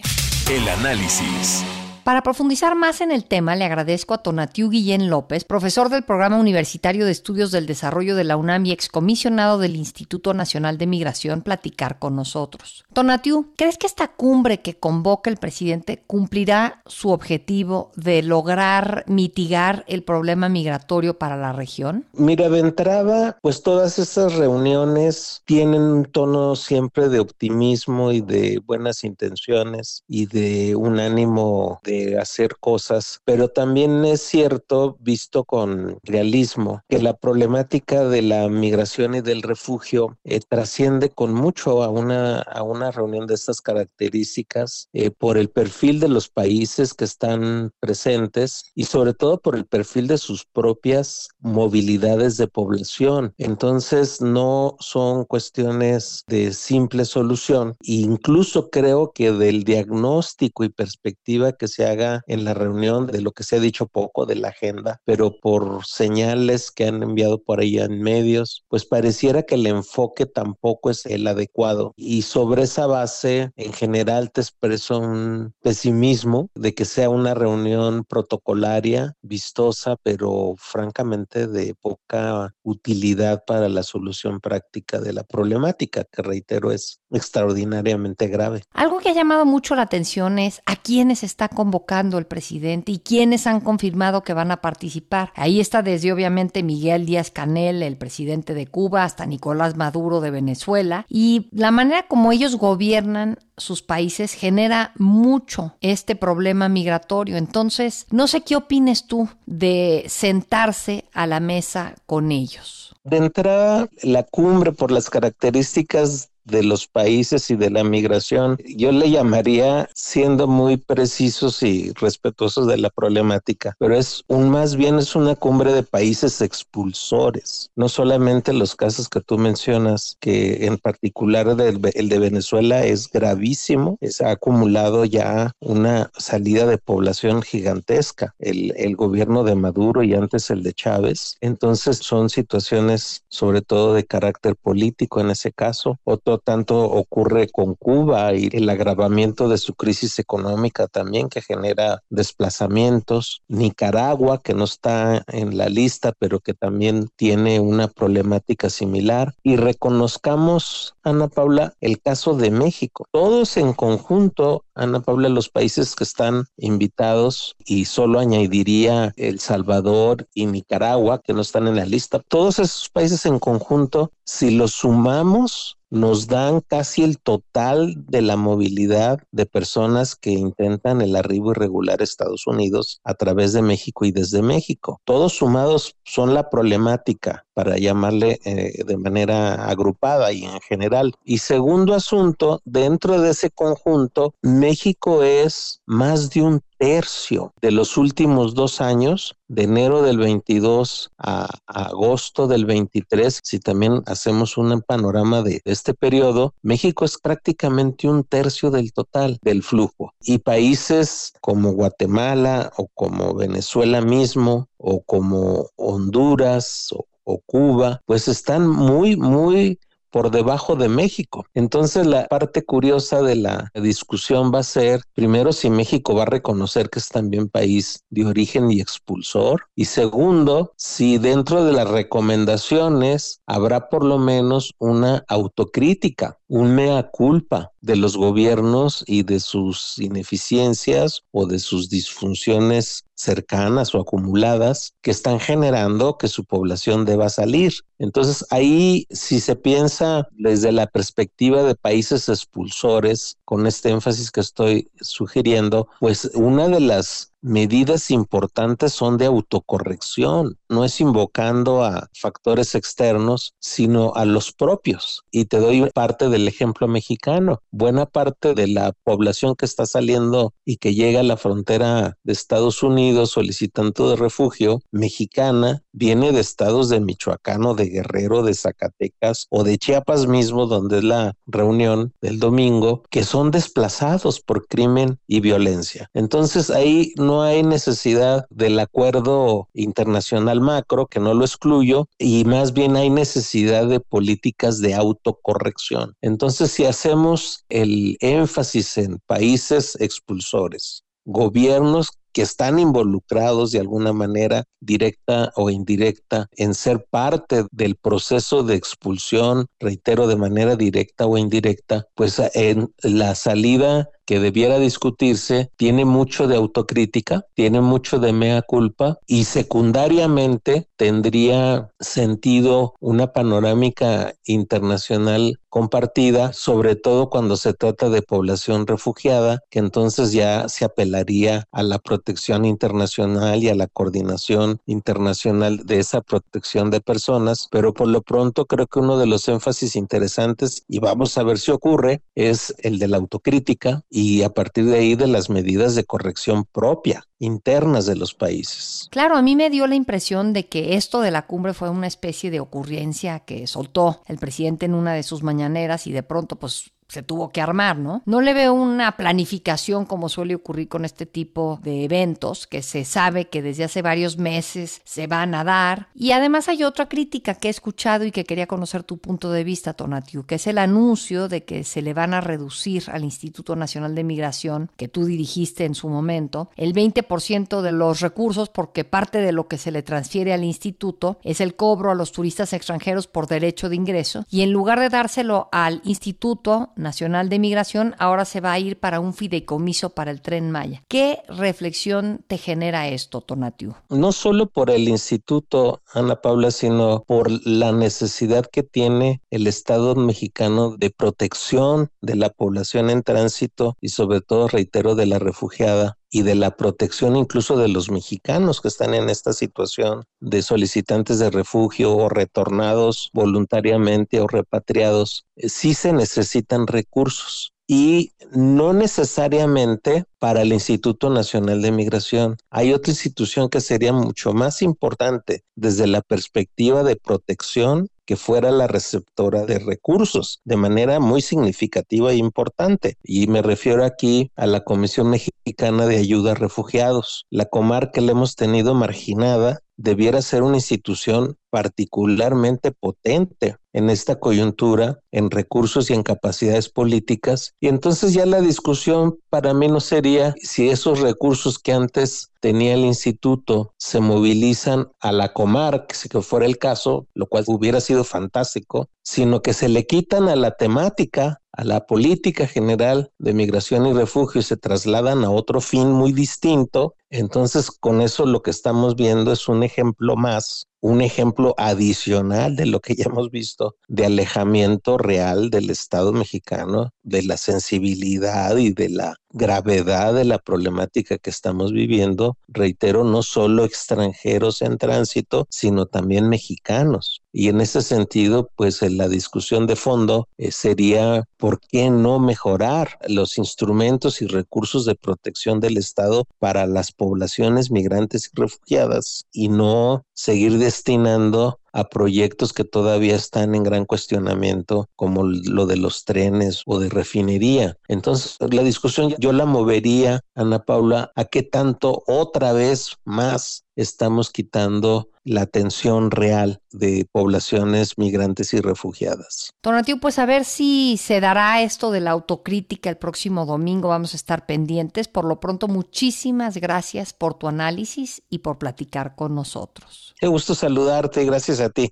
El 0.50 0.68
análisis. 0.70 1.64
Para 2.06 2.22
profundizar 2.22 2.76
más 2.76 3.02
en 3.02 3.12
el 3.12 3.26
tema, 3.26 3.56
le 3.56 3.66
agradezco 3.66 4.14
a 4.14 4.20
Tonatiu 4.20 4.70
Guillén 4.70 5.10
López, 5.10 5.44
profesor 5.44 5.90
del 5.90 6.04
Programa 6.04 6.38
Universitario 6.38 7.04
de 7.04 7.12
Estudios 7.12 7.50
del 7.50 7.66
Desarrollo 7.66 8.16
de 8.16 8.24
la 8.24 8.38
UNAM 8.38 8.68
y 8.68 8.72
excomisionado 8.72 9.58
del 9.58 9.76
Instituto 9.76 10.36
Nacional 10.36 10.78
de 10.78 10.86
Migración, 10.86 11.42
platicar 11.42 11.98
con 11.98 12.16
nosotros. 12.16 12.86
Tonatiu, 12.94 13.48
¿crees 13.58 13.80
que 13.80 13.88
esta 13.88 14.08
cumbre 14.10 14.60
que 14.60 14.76
convoca 14.76 15.32
el 15.32 15.38
presidente 15.38 16.04
cumplirá 16.06 16.84
su 16.86 17.10
objetivo 17.10 17.90
de 17.96 18.22
lograr 18.22 19.04
mitigar 19.08 19.84
el 19.88 20.04
problema 20.04 20.48
migratorio 20.48 21.18
para 21.18 21.38
la 21.38 21.54
región? 21.54 22.06
Mira, 22.14 22.50
de 22.50 22.60
entrada, 22.60 23.40
pues 23.42 23.64
todas 23.64 23.98
estas 23.98 24.36
reuniones 24.36 25.42
tienen 25.46 25.82
un 25.82 26.06
tono 26.06 26.56
siempre 26.56 27.10
de 27.10 27.20
optimismo 27.20 28.12
y 28.12 28.22
de 28.22 28.62
buenas 28.64 29.04
intenciones 29.04 30.04
y 30.08 30.28
de 30.28 30.76
un 30.76 31.00
ánimo 31.00 31.80
de 31.82 31.95
hacer 32.20 32.58
cosas, 32.60 33.22
pero 33.26 33.50
también 33.50 34.06
es 34.06 34.22
cierto, 34.22 34.98
visto 35.00 35.44
con 35.44 36.00
realismo, 36.04 36.82
que 36.90 37.02
la 37.02 37.16
problemática 37.18 38.08
de 38.08 38.22
la 38.22 38.48
migración 38.50 39.16
y 39.16 39.22
del 39.22 39.42
refugio 39.42 40.18
eh, 40.24 40.40
trasciende 40.48 41.10
con 41.10 41.34
mucho 41.34 41.84
a 41.84 41.90
una, 41.90 42.40
a 42.40 42.64
una 42.64 42.92
reunión 42.92 43.28
de 43.28 43.36
estas 43.36 43.62
características 43.62 44.90
eh, 44.94 45.12
por 45.12 45.38
el 45.38 45.50
perfil 45.50 46.00
de 46.00 46.10
los 46.10 46.30
países 46.30 46.94
que 46.94 47.06
están 47.06 47.72
presentes 47.80 48.72
y 48.76 48.86
sobre 48.86 49.14
todo 49.14 49.40
por 49.40 49.56
el 49.56 49.66
perfil 49.66 50.08
de 50.08 50.18
sus 50.18 50.46
propias 50.46 51.30
movilidades 51.40 52.38
de 52.38 52.48
población. 52.48 53.34
Entonces 53.38 54.22
no 54.22 54.76
son 54.80 55.26
cuestiones 55.26 56.24
de 56.28 56.54
simple 56.54 57.06
solución. 57.06 57.76
incluso 57.82 58.70
creo 58.70 59.12
que 59.14 59.32
del 59.32 59.64
diagnóstico 59.64 60.64
y 60.64 60.70
perspectiva 60.70 61.54
que 61.54 61.68
se 61.68 61.85
haga 61.86 62.22
en 62.28 62.44
la 62.44 62.54
reunión 62.54 63.08
de 63.08 63.22
lo 63.22 63.32
que 63.32 63.44
se 63.44 63.58
ha 63.58 63.60
dicho 63.60 63.88
poco 63.88 64.26
de 64.26 64.36
la 64.36 64.50
agenda, 64.50 65.02
pero 65.06 65.40
por 65.40 65.86
señales 65.86 66.72
que 66.72 66.86
han 66.86 67.04
enviado 67.04 67.42
por 67.42 67.60
ahí 67.60 67.80
en 67.80 68.02
medios, 68.02 68.64
pues 68.68 68.86
pareciera 68.86 69.44
que 69.44 69.56
el 69.56 69.68
enfoque 69.68 70.26
tampoco 70.26 70.90
es 70.90 71.06
el 71.06 71.28
adecuado. 71.28 71.94
Y 71.96 72.24
sobre 72.24 72.64
esa 72.64 72.88
base, 72.88 73.52
en 73.56 73.74
general 73.74 74.32
te 74.32 74.42
expreso 74.42 75.00
un 75.00 75.54
pesimismo 75.62 76.50
de 76.56 76.74
que 76.74 76.86
sea 76.86 77.10
una 77.10 77.34
reunión 77.34 78.04
protocolaria, 78.04 79.14
vistosa, 79.22 79.96
pero 80.04 80.56
francamente 80.58 81.48
de 81.48 81.76
poca 81.76 82.54
utilidad 82.64 83.44
para 83.46 83.70
la 83.70 83.84
solución 83.84 84.40
práctica 84.40 85.00
de 85.00 85.14
la 85.14 85.24
problemática, 85.24 86.06
que 86.06 86.22
reitero 86.22 86.72
es 86.72 87.00
extraordinariamente 87.12 88.28
grave. 88.28 88.64
Algo 88.74 89.00
que 89.00 89.10
ha 89.10 89.14
llamado 89.14 89.46
mucho 89.46 89.76
la 89.76 89.84
atención 89.84 90.40
es 90.40 90.62
a 90.66 90.76
quiénes 90.76 91.24
está 91.24 91.48
convocando 91.50 91.75
el 92.18 92.26
presidente 92.26 92.92
y 92.92 93.00
quiénes 93.00 93.48
han 93.48 93.62
confirmado 93.62 94.24
que 94.24 94.34
van 94.34 94.52
a 94.52 94.62
participar. 94.62 95.32
Ahí 95.36 95.60
está 95.60 95.82
desde 95.82 96.12
obviamente 96.12 96.64
Miguel 96.64 97.06
Díaz 97.06 97.32
Canel, 97.32 97.84
el 97.84 97.98
presidente 97.98 98.54
de 98.54 98.68
Cuba, 98.68 99.04
hasta 99.04 99.26
Nicolás 99.26 99.76
Maduro 99.76 100.22
de 100.22 100.32
Venezuela. 100.32 101.06
Y 101.10 101.50
la 101.52 101.72
manera 101.72 102.08
como 102.08 102.32
ellos 102.32 102.56
gobiernan 102.56 103.38
sus 103.58 103.82
países 103.82 104.34
genera 104.34 104.92
mucho 104.98 105.76
este 105.82 106.16
problema 106.16 106.70
migratorio. 106.70 107.38
Entonces, 107.38 108.06
no 108.12 108.28
sé 108.28 108.42
qué 108.42 108.56
opines 108.56 109.08
tú 109.08 109.30
de 109.46 110.06
sentarse 110.08 111.06
a 111.14 111.26
la 111.26 111.40
mesa 111.40 111.96
con 112.06 112.32
ellos. 112.32 112.96
De 113.04 113.18
entrada, 113.18 113.88
la 114.04 114.24
cumbre 114.24 114.72
por 114.72 114.92
las 114.92 115.10
características 115.10 116.30
de 116.46 116.64
los 116.64 116.88
países 116.88 117.50
y 117.50 117.56
de 117.56 117.70
la 117.70 117.84
migración, 117.84 118.58
yo 118.78 118.92
le 118.92 119.10
llamaría 119.10 119.90
siendo 119.94 120.48
muy 120.48 120.78
precisos 120.78 121.62
y 121.64 121.92
respetuosos 121.94 122.68
de 122.68 122.78
la 122.78 122.90
problemática, 122.90 123.76
pero 123.80 123.96
es 123.96 124.24
un 124.28 124.50
más 124.50 124.76
bien 124.76 125.00
es 125.00 125.16
una 125.16 125.36
cumbre 125.36 125.74
de 125.74 125.84
países 125.84 126.42
expulsores, 126.42 127.72
no 127.76 127.90
solamente 127.90 128.54
los 128.54 128.76
casos 128.76 129.10
que 129.10 129.22
tú 129.22 129.38
mencionas, 129.38 130.18
que 130.20 130.66
en 130.66 130.78
particular 130.78 131.48
el 131.60 132.10
de 132.10 132.20
Venezuela 132.20 132.86
es 132.86 133.10
gravísimo, 133.10 133.98
se 134.02 134.26
ha 134.26 134.32
acumulado 134.32 135.06
ya 135.06 135.52
una 135.60 136.12
salida 136.18 136.66
de 136.66 136.78
población 136.78 137.42
gigantesca, 137.42 138.36
el, 138.40 138.74
el 138.78 138.96
gobierno 138.96 139.44
de 139.44 139.56
Maduro 139.56 140.04
y 140.04 140.14
antes 140.14 140.50
el 140.50 140.64
de 140.64 140.74
Chávez, 140.74 141.38
entonces 141.42 141.98
son 141.98 142.30
situaciones 142.30 143.24
sobre 143.30 143.62
todo 143.62 143.94
de 143.94 144.06
carácter 144.06 144.56
político 144.56 145.20
en 145.20 145.32
ese 145.32 145.52
caso, 145.52 146.00
tanto 146.38 146.84
ocurre 146.84 147.50
con 147.50 147.76
Cuba 147.76 148.34
y 148.34 148.50
el 148.52 148.70
agravamiento 148.70 149.50
de 149.50 149.58
su 149.58 149.74
crisis 149.74 150.20
económica 150.20 150.88
también 150.88 151.30
que 151.30 151.42
genera 151.42 152.04
desplazamientos. 152.10 153.42
Nicaragua, 153.48 154.42
que 154.42 154.54
no 154.54 154.64
está 154.64 155.24
en 155.28 155.58
la 155.58 155.70
lista, 155.70 156.14
pero 156.18 156.40
que 156.40 156.54
también 156.54 157.10
tiene 157.16 157.60
una 157.60 157.88
problemática 157.88 158.70
similar. 158.70 159.34
Y 159.44 159.56
reconozcamos, 159.56 160.96
Ana 161.04 161.28
Paula, 161.28 161.74
el 161.82 162.02
caso 162.02 162.36
de 162.36 162.52
México. 162.52 163.06
Todos 163.12 163.58
en 163.58 163.74
conjunto, 163.74 164.66
Ana 164.76 165.02
Paula, 165.02 165.30
los 165.30 165.50
países 165.50 165.96
que 165.96 166.04
están 166.04 166.46
invitados, 166.58 167.56
y 167.66 167.86
solo 167.86 168.20
añadiría 168.20 169.14
El 169.16 169.40
Salvador 169.40 170.28
y 170.34 170.46
Nicaragua, 170.46 171.22
que 171.24 171.34
no 171.34 171.42
están 171.42 171.68
en 171.68 171.76
la 171.76 171.86
lista, 171.86 172.20
todos 172.28 172.60
esos 172.60 172.90
países 172.90 173.26
en 173.26 173.40
conjunto, 173.40 174.12
si 174.24 174.52
los 174.52 174.72
sumamos, 174.72 175.75
nos 175.90 176.28
dan 176.28 176.62
casi 176.62 177.04
el 177.04 177.20
total 177.20 177.94
de 178.08 178.22
la 178.22 178.36
movilidad 178.36 179.20
de 179.32 179.46
personas 179.46 180.16
que 180.16 180.32
intentan 180.32 181.02
el 181.02 181.16
arribo 181.16 181.52
irregular 181.52 182.02
a 182.02 182.04
Estados 182.04 182.48
Unidos 182.48 183.00
a 183.04 183.14
través 183.14 183.54
de 183.54 183.62
México 183.62 184.06
y 184.06 184.12
desde 184.12 184.42
México. 184.42 185.00
Todos 185.06 185.34
sumados 185.34 185.96
son 186.04 186.34
la 186.34 186.50
problemática, 186.50 187.46
para 187.56 187.78
llamarle 187.78 188.40
eh, 188.44 188.84
de 188.86 188.98
manera 188.98 189.68
agrupada 189.68 190.32
y 190.34 190.44
en 190.44 190.60
general. 190.60 191.14
Y 191.24 191.40
segundo 191.40 191.96
asunto, 191.96 192.62
dentro 192.66 193.20
de 193.22 193.32
ese 193.32 193.50
conjunto, 193.50 194.36
México 194.42 195.24
es 195.24 195.82
más 195.86 196.30
de 196.32 196.42
un 196.42 196.62
tercio 196.78 197.54
de 197.62 197.72
los 197.72 197.98
últimos 197.98 198.56
dos 198.56 198.82
años, 198.82 199.36
de 199.48 199.64
enero 199.64 200.02
del 200.02 200.18
22 200.18 201.12
a, 201.18 201.50
agosto 201.68 202.48
del 202.48 202.66
23, 202.66 203.40
si 203.44 203.60
también 203.60 204.02
hacemos 204.06 204.58
un 204.58 204.82
panorama 204.82 205.42
de 205.42 205.62
este 205.66 205.94
periodo, 205.94 206.54
México 206.62 207.06
es 207.06 207.18
prácticamente 207.18 208.08
un 208.08 208.24
tercio 208.24 208.72
del 208.72 208.92
total 208.94 209.40
del 209.42 209.64
flujo. 209.64 210.14
Y 210.22 210.40
países 210.40 211.34
como 211.42 211.72
Guatemala 211.74 212.72
o 212.78 212.88
como 212.94 213.36
Venezuela 213.36 214.02
mismo 214.02 214.68
o 214.78 215.02
como 215.02 215.70
Honduras 215.76 216.90
o, 216.92 217.06
o 217.24 217.40
Cuba, 217.46 218.02
pues 218.06 218.28
están 218.28 218.68
muy, 218.68 219.16
muy 219.16 219.80
por 220.16 220.32
debajo 220.32 220.78
de 220.78 220.88
México. 220.88 221.46
Entonces 221.54 222.08
la 222.08 222.28
parte 222.28 222.64
curiosa 222.64 223.22
de 223.22 223.36
la 223.36 223.70
discusión 223.74 224.50
va 224.50 224.60
a 224.60 224.64
ser, 224.64 225.02
primero, 225.14 225.52
si 225.52 225.70
México 225.70 226.16
va 226.16 226.24
a 226.24 226.28
reconocer 226.28 226.90
que 226.90 227.00
es 227.00 227.10
también 227.10 227.50
país 227.50 228.00
de 228.10 228.26
origen 228.26 228.72
y 228.72 228.80
expulsor, 228.80 229.64
y 229.76 229.84
segundo, 229.84 230.72
si 230.78 231.18
dentro 231.18 231.66
de 231.66 231.74
las 231.74 231.90
recomendaciones 231.90 233.42
habrá 233.46 233.90
por 233.90 234.06
lo 234.06 234.18
menos 234.18 234.72
una 234.80 235.26
autocrítica, 235.28 236.40
un 236.48 236.76
mea 236.76 237.10
culpa 237.12 237.74
de 237.82 237.98
los 237.98 238.16
gobiernos 238.16 239.04
y 239.08 239.24
de 239.24 239.42
sus 239.42 239.98
ineficiencias 239.98 241.24
o 241.32 241.46
de 241.46 241.60
sus 241.60 241.90
disfunciones 241.90 243.04
cercanas 243.16 243.96
o 243.96 244.02
acumuladas 244.02 244.94
que 245.02 245.12
están 245.12 245.40
generando 245.40 246.18
que 246.18 246.28
su 246.28 246.46
población 246.46 247.06
deba 247.06 247.30
salir. 247.30 247.74
Entonces 247.98 248.46
ahí 248.50 249.08
si 249.10 249.40
se 249.40 249.56
piensa 249.56 250.28
desde 250.32 250.72
la 250.72 250.88
perspectiva 250.88 251.64
de 251.64 251.76
países 251.76 252.30
expulsores, 252.30 253.38
con 253.46 253.66
este 253.68 253.90
énfasis 253.90 254.32
que 254.32 254.42
estoy 254.42 254.92
sugiriendo, 255.00 255.88
pues 256.00 256.30
una 256.36 256.68
de 256.68 256.82
las 256.82 257.32
medidas 257.46 258.10
importantes 258.10 258.92
son 258.94 259.18
de 259.18 259.28
autocorrección, 259.28 260.58
no 260.68 260.84
es 260.84 261.00
invocando 261.00 261.84
a 261.84 262.10
factores 262.20 262.74
externos, 262.74 263.54
sino 263.60 264.14
a 264.16 264.26
los 264.26 264.52
propios. 264.52 265.24
Y 265.30 265.46
te 265.46 265.60
doy 265.60 265.90
parte 265.94 266.30
del 266.30 266.48
ejemplo 266.48 266.88
mexicano. 266.88 267.62
Buena 267.70 268.08
parte 268.08 268.56
de 268.56 268.68
la 268.68 268.94
población 269.04 269.56
que 269.56 269.66
está 269.66 269.86
saliendo 269.86 270.54
y 270.66 270.78
que 270.78 270.96
llega 270.96 271.20
a 271.20 271.24
la 271.24 271.38
frontera 271.38 272.18
de 272.24 272.34
Estados 272.34 272.82
Unidos 272.82 273.32
solicitando 273.32 274.10
de 274.10 274.16
refugio 274.16 274.82
mexicana 274.92 275.84
viene 275.92 276.32
de 276.32 276.40
estados 276.42 276.90
de 276.90 277.00
Michoacán 277.00 277.64
o 277.66 277.74
de 277.76 277.86
Guerrero, 277.86 278.44
de 278.44 278.54
Zacatecas 278.54 279.48
o 279.50 279.64
de 279.64 279.78
Chiapas 279.78 280.28
mismo, 280.28 280.66
donde 280.66 280.98
es 280.98 281.04
la 281.04 281.34
reunión 281.46 282.14
del 282.22 282.40
domingo, 282.40 283.04
que 283.10 283.24
son 283.24 283.52
desplazados 283.52 284.42
por 284.42 284.68
crimen 284.68 285.20
y 285.28 285.40
violencia. 285.40 286.10
Entonces 286.14 286.70
ahí 286.70 287.14
no 287.36 287.42
hay 287.42 287.64
necesidad 287.64 288.46
del 288.50 288.80
acuerdo 288.80 289.68
internacional 289.74 290.62
macro, 290.62 291.08
que 291.08 291.20
no 291.20 291.34
lo 291.34 291.44
excluyo, 291.44 292.08
y 292.18 292.46
más 292.46 292.72
bien 292.72 292.96
hay 292.96 293.10
necesidad 293.10 293.88
de 293.88 294.00
políticas 294.00 294.80
de 294.80 294.94
autocorrección. 294.94 296.16
Entonces, 296.22 296.72
si 296.72 296.86
hacemos 296.86 297.66
el 297.68 298.16
énfasis 298.22 298.98
en 298.98 299.20
países 299.28 299.98
expulsores, 300.00 301.04
gobiernos 301.26 302.12
que 302.32 302.42
están 302.42 302.80
involucrados 302.80 303.72
de 303.72 303.80
alguna 303.80 304.14
manera 304.14 304.64
directa 304.80 305.52
o 305.56 305.70
indirecta 305.70 306.48
en 306.56 306.74
ser 306.74 307.06
parte 307.10 307.66
del 307.72 307.96
proceso 307.96 308.64
de 308.64 308.76
expulsión, 308.76 309.68
reitero, 309.80 310.28
de 310.28 310.36
manera 310.38 310.76
directa 310.78 311.26
o 311.26 311.38
indirecta, 311.38 312.08
pues 312.14 312.42
en 312.54 312.94
la 313.02 313.36
salida 313.36 314.10
que 314.26 314.40
debiera 314.40 314.80
discutirse 314.80 315.70
tiene 315.78 316.06
mucho 316.06 316.48
de 316.48 316.56
autocrítica, 316.56 317.46
tiene 317.54 317.82
mucho 317.82 318.20
de 318.20 318.34
mea 318.34 318.62
culpa 318.62 319.20
y 319.28 319.46
secundariamente 319.46 320.88
tendría 320.96 321.92
sentido 322.00 322.96
una 323.00 323.34
panorámica 323.34 324.34
internacional 324.46 325.60
compartida, 325.76 326.54
sobre 326.54 326.96
todo 326.96 327.30
cuando 327.30 327.58
se 327.58 327.74
trata 327.74 328.10
de 328.10 328.22
población 328.22 328.88
refugiada, 328.88 329.60
que 329.70 329.80
entonces 329.80 330.32
ya 330.32 330.70
se 330.70 330.86
apelaría 330.86 331.68
a 331.74 331.84
la 331.84 332.00
protección 332.00 332.64
internacional 332.64 333.62
y 333.62 333.68
a 333.68 333.76
la 333.76 333.88
coordinación 333.88 334.80
internacional 334.86 335.86
de 335.86 336.00
esa 336.00 336.22
protección 336.22 336.92
de 336.92 337.02
personas, 337.02 337.68
pero 337.72 337.94
por 337.94 338.08
lo 338.08 338.22
pronto 338.22 338.66
creo 338.68 338.88
que 338.88 339.00
uno 339.00 339.18
de 339.18 339.26
los 339.26 339.50
énfasis 339.50 339.98
interesantes, 339.98 340.86
y 340.88 341.00
vamos 341.00 341.38
a 341.38 341.44
ver 341.44 341.60
si 341.60 341.72
ocurre, 341.72 342.22
es 342.36 342.74
el 342.78 342.98
de 342.98 343.10
la 343.10 343.18
autocrítica 343.18 344.04
y 344.18 344.44
a 344.44 344.50
partir 344.50 344.86
de 344.86 344.98
ahí 344.98 345.16
de 345.16 345.28
las 345.28 345.50
medidas 345.50 345.94
de 345.94 346.06
corrección 346.06 346.64
propia 346.64 347.28
internas 347.38 348.06
de 348.06 348.16
los 348.16 348.34
países. 348.34 349.10
Claro, 349.12 349.36
a 349.36 349.42
mí 349.42 349.58
me 349.58 349.70
dio 349.70 349.88
la 349.88 349.96
impresión 349.96 350.54
de 350.54 350.68
que 350.68 350.96
esto 350.96 351.20
de 351.20 351.32
la 351.32 351.48
cumbre 351.48 351.74
fue 351.74 351.90
una 351.90 352.08
especie 352.08 352.50
de 352.50 352.62
ocurrencia 352.62 353.42
que 353.42 353.68
soltó 353.68 354.22
el 354.28 354.38
presidente 354.38 354.86
en 354.86 354.94
una 354.94 355.14
de 355.14 355.24
sus 355.24 355.44
mañaneras 355.44 356.08
y 356.08 356.14
de 356.14 356.24
pronto 356.24 356.56
pues 356.56 356.94
se 357.08 357.24
tuvo 357.24 357.50
que 357.50 357.62
armar, 357.62 357.98
¿no? 357.98 358.24
No 358.26 358.42
le 358.42 358.54
veo 358.54 358.74
una 358.74 359.16
planificación 359.16 360.06
como 360.06 360.30
suele 360.30 360.56
ocurrir 360.56 360.88
con 360.88 361.06
este 361.06 361.26
tipo 361.26 361.80
de 361.84 362.04
eventos, 362.04 362.68
que 362.68 362.82
se 362.82 363.06
sabe 363.06 363.50
que 363.50 363.62
desde 363.62 363.84
hace 363.84 364.02
varios 364.02 364.38
meses 364.38 365.02
se 365.04 365.28
van 365.28 365.56
a 365.56 365.64
dar. 365.64 366.10
Y 366.16 366.32
además 366.32 366.68
hay 366.68 366.84
otra 366.84 367.08
crítica 367.08 367.56
que 367.56 367.68
he 367.68 367.72
escuchado 367.72 368.26
y 368.26 368.32
que 368.32 368.44
quería 368.44 368.68
conocer 368.68 369.04
tu 369.04 369.18
punto 369.18 369.52
de 369.52 369.64
vista, 369.64 369.94
Tonatiu, 369.94 370.46
que 370.46 370.56
es 370.56 370.68
el 370.68 370.78
anuncio 370.78 371.48
de 371.48 371.64
que 371.64 371.84
se 371.84 372.02
le 372.02 372.14
van 372.14 372.34
a 372.34 372.42
reducir 372.42 373.04
al 373.12 373.24
Instituto 373.24 373.76
Nacional 373.76 374.16
de 374.16 374.24
Migración, 374.24 374.90
que 374.98 375.08
tú 375.08 375.26
dirigiste 375.26 375.86
en 375.86 375.96
su 375.96 376.10
momento, 376.10 376.70
el 376.76 376.94
20% 376.94 377.82
de 377.82 377.92
los 377.92 378.22
recursos, 378.22 378.70
porque 378.70 379.04
parte 379.04 379.40
de 379.40 379.52
lo 379.52 379.68
que 379.68 379.78
se 379.78 379.92
le 379.92 380.04
transfiere 380.04 380.54
al 380.54 380.64
instituto 380.64 381.40
es 381.44 381.62
el 381.62 381.76
cobro 381.76 382.12
a 382.12 382.16
los 382.16 382.32
turistas 382.32 382.74
extranjeros 382.74 383.28
por 383.28 383.48
derecho 383.48 383.90
de 383.90 383.96
ingreso, 383.96 384.46
y 384.50 384.62
en 384.62 384.72
lugar 384.72 385.00
de 385.00 385.10
dárselo 385.10 385.70
al 385.72 386.02
instituto, 386.04 386.92
Nacional 386.96 387.50
de 387.50 387.60
Migración 387.60 388.16
ahora 388.20 388.46
se 388.46 388.62
va 388.62 388.74
a 388.74 388.80
ir 388.80 389.00
para 389.00 389.20
un 389.20 389.34
fideicomiso 389.34 390.12
para 390.12 390.32
el 390.32 390.42
tren 390.42 390.72
Maya. 390.72 391.04
¿Qué 391.08 391.40
reflexión 391.48 392.42
te 392.48 392.58
genera 392.58 393.08
esto, 393.08 393.42
Tonatiu? 393.42 393.96
No 394.10 394.32
solo 394.32 394.68
por 394.68 394.90
el 394.90 395.08
instituto, 395.08 396.02
Ana 396.14 396.42
Paula, 396.42 396.72
sino 396.72 397.24
por 397.28 397.50
la 397.66 397.92
necesidad 397.92 398.66
que 398.66 398.84
tiene 398.84 399.42
el 399.50 399.68
Estado 399.68 400.16
mexicano 400.16 400.96
de 400.98 401.10
protección 401.10 402.10
de 402.22 402.36
la 402.36 402.50
población 402.50 403.10
en 403.10 403.24
tránsito 403.24 403.96
y 404.02 404.10
sobre 404.10 404.42
todo, 404.42 404.68
reitero, 404.68 405.16
de 405.16 405.26
la 405.26 405.40
refugiada 405.40 406.18
y 406.30 406.42
de 406.42 406.56
la 406.56 406.76
protección 406.76 407.36
incluso 407.36 407.78
de 407.78 407.88
los 407.88 408.10
mexicanos 408.10 408.82
que 408.82 408.88
están 408.88 409.14
en 409.14 409.30
esta 409.30 409.54
situación 409.54 410.24
de 410.40 410.62
solicitantes 410.62 411.40
de 411.40 411.50
refugio 411.50 412.16
o 412.16 412.30
retornados 412.30 413.30
voluntariamente 413.34 414.40
o 414.42 414.48
repatriados, 414.48 415.46
eh, 415.56 415.70
sí 415.70 415.94
se 415.94 416.14
necesitan 416.14 416.88
recursos. 416.88 417.72
Y 417.88 418.34
no 418.52 418.94
necesariamente 418.94 420.26
para 420.46 420.62
el 420.62 420.74
Instituto 420.74 421.32
Nacional 421.32 421.82
de 421.82 421.92
Migración. 421.92 422.58
Hay 422.70 422.94
otra 422.94 423.12
institución 423.12 423.68
que 423.68 423.82
sería 423.82 424.14
mucho 424.14 424.54
más 424.54 424.84
importante 424.84 425.64
desde 425.74 426.06
la 426.06 426.22
perspectiva 426.22 427.02
de 427.02 427.16
protección 427.16 428.10
que 428.26 428.36
fuera 428.36 428.70
la 428.70 428.86
receptora 428.86 429.66
de 429.66 429.80
recursos 429.80 430.62
de 430.64 430.76
manera 430.76 431.20
muy 431.20 431.42
significativa 431.42 432.32
e 432.32 432.36
importante. 432.36 433.18
Y 433.24 433.48
me 433.48 433.64
refiero 433.64 434.06
aquí 434.06 434.52
a 434.56 434.68
la 434.68 434.82
Comisión 434.82 435.32
Mexicana 435.32 436.06
de 436.06 436.18
Ayuda 436.18 436.52
a 436.52 436.56
Refugiados. 436.56 437.48
La 437.50 437.66
comarca 437.66 438.22
la 438.22 438.34
hemos 438.34 438.56
tenido 438.56 438.94
marginada 438.94 439.82
debiera 439.98 440.42
ser 440.42 440.64
una 440.64 440.78
institución 440.78 441.58
particularmente 441.70 442.92
potente 442.92 443.78
en 443.94 444.10
esta 444.10 444.40
coyuntura, 444.40 445.20
en 445.32 445.52
recursos 445.52 446.10
y 446.10 446.14
en 446.14 446.24
capacidades 446.24 446.90
políticas. 446.90 447.76
Y 447.80 447.88
entonces 447.88 448.34
ya 448.34 448.46
la 448.46 448.62
discusión 448.62 449.40
para 449.50 449.74
mí 449.74 449.88
no 449.88 450.00
sería 450.00 450.35
si 450.62 450.90
esos 450.90 451.20
recursos 451.20 451.80
que 451.80 451.94
antes 451.94 452.52
tenía 452.60 452.94
el 452.94 453.06
instituto 453.06 453.94
se 453.98 454.20
movilizan 454.20 455.12
a 455.20 455.32
la 455.32 455.54
comarca, 455.54 456.16
si 456.16 456.30
que 456.30 456.42
fuera 456.42 456.66
el 456.66 456.78
caso, 456.78 457.28
lo 457.34 457.48
cual 457.48 457.64
hubiera 457.68 458.02
sido 458.02 458.24
fantástico, 458.24 459.10
sino 459.24 459.62
que 459.62 459.74
se 459.74 459.90
le 459.90 460.06
quitan 460.06 460.50
a 460.50 460.56
la 460.56 460.72
temática 460.72 461.62
a 461.76 461.84
la 461.84 462.06
política 462.06 462.68
general 462.68 463.32
de 463.38 463.54
migración 463.54 464.08
y 464.08 464.14
refugio 464.14 464.62
y 464.62 464.64
se 464.64 464.78
trasladan 464.78 465.44
a 465.44 465.52
otro 465.52 465.82
fin 465.82 466.12
muy 466.12 466.32
distinto, 466.32 467.16
entonces 467.30 467.92
con 467.92 468.22
eso 468.22 468.46
lo 468.46 468.62
que 468.62 468.72
estamos 468.72 469.16
viendo 469.16 469.52
es 469.52 469.68
un 469.68 469.84
ejemplo 469.84 470.36
más 470.36 470.88
un 471.06 471.22
ejemplo 471.22 471.76
adicional 471.78 472.76
de 472.76 472.88
lo 472.88 473.00
que 473.00 473.14
ya 473.14 473.26
hemos 473.26 473.52
visto 473.52 473.96
de 474.08 474.26
alejamiento 474.26 475.20
real 475.20 475.70
del 475.70 475.92
Estado 475.92 476.34
mexicano, 476.34 477.12
de 477.22 477.44
la 477.44 477.58
sensibilidad 477.58 478.76
y 478.78 478.92
de 478.92 479.10
la 479.10 479.36
gravedad 479.52 480.34
de 480.34 480.46
la 480.46 480.58
problemática 480.58 481.38
que 481.38 481.52
estamos 481.52 481.94
viviendo, 481.94 482.58
reitero, 482.68 483.24
no 483.24 483.44
solo 483.44 483.86
extranjeros 483.86 484.82
en 484.82 484.98
tránsito, 484.98 485.68
sino 485.70 486.08
también 486.08 486.50
mexicanos. 486.50 487.44
Y 487.54 487.70
en 487.70 487.82
ese 487.82 488.02
sentido, 488.02 488.72
pues 488.76 489.04
la 489.04 489.30
discusión 489.30 489.86
de 489.86 489.96
fondo 489.96 490.50
eh, 490.58 490.72
sería 490.72 491.44
por 491.66 491.80
qué 491.80 492.12
no 492.12 492.38
mejorar 492.40 493.18
los 493.28 493.58
instrumentos 493.58 494.40
y 494.44 494.46
recursos 494.46 495.04
de 495.04 495.16
protección 495.16 495.80
del 495.80 495.98
Estado 495.98 496.46
para 496.60 496.86
las 496.86 497.12
poblaciones 497.12 497.90
migrantes 497.90 498.46
y 498.46 498.62
refugiadas 498.62 499.48
y 499.52 499.70
no 499.70 500.28
seguir 500.36 500.78
destinando 500.78 501.80
a 501.96 502.10
proyectos 502.10 502.74
que 502.74 502.84
todavía 502.84 503.36
están 503.36 503.74
en 503.74 503.84
gran 503.84 504.06
cuestionamiento, 504.06 505.10
como 505.16 505.46
lo 505.46 505.86
de 505.86 505.96
los 505.96 506.26
trenes 506.26 506.84
o 506.86 507.00
de 507.00 507.10
refinería. 507.10 507.98
Entonces, 508.10 508.58
la 508.60 508.84
discusión 508.84 509.34
yo 509.40 509.54
la 509.54 509.66
movería, 509.66 510.42
Ana 510.56 510.80
Paula, 510.80 511.32
a 511.36 511.46
qué 511.46 511.64
tanto 511.64 512.24
otra 512.28 512.74
vez 512.74 513.16
más 513.24 513.86
estamos 513.96 514.52
quitando 514.52 515.30
la 515.46 515.62
atención 515.62 516.32
real 516.32 516.82
de 516.92 517.26
poblaciones 517.32 518.18
migrantes 518.18 518.74
y 518.74 518.82
refugiadas. 518.82 519.70
Donativo, 519.82 520.20
pues 520.20 520.38
a 520.38 520.46
ver 520.46 520.66
si 520.66 521.18
se 521.18 521.40
dará 521.40 521.82
esto 521.82 522.12
de 522.12 522.20
la 522.20 522.32
autocrítica 522.32 523.10
el 523.10 523.18
próximo 523.18 523.66
domingo. 523.66 524.10
Vamos 524.10 524.34
a 524.34 524.38
estar 524.38 524.66
pendientes. 524.66 525.30
Por 525.30 525.46
lo 525.46 525.62
pronto, 525.62 525.88
muchísimas 525.88 526.76
gracias 526.78 527.32
por 527.32 527.54
tu 527.54 527.70
análisis 527.70 528.42
y 528.50 528.60
por 528.60 528.80
platicar 528.80 529.36
con 529.36 529.56
nosotros. 529.56 530.25
Qué 530.40 530.48
gusto 530.48 530.76
saludarte. 530.76 531.46
Gracias 531.46 531.80
a 531.80 531.90
ti. 531.90 532.12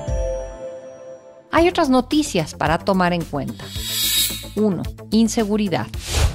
Hay 1.51 1.67
otras 1.67 1.89
noticias 1.89 2.53
para 2.55 2.77
tomar 2.77 3.11
en 3.13 3.23
cuenta. 3.25 3.65
1. 4.55 4.83
Inseguridad. 5.11 5.87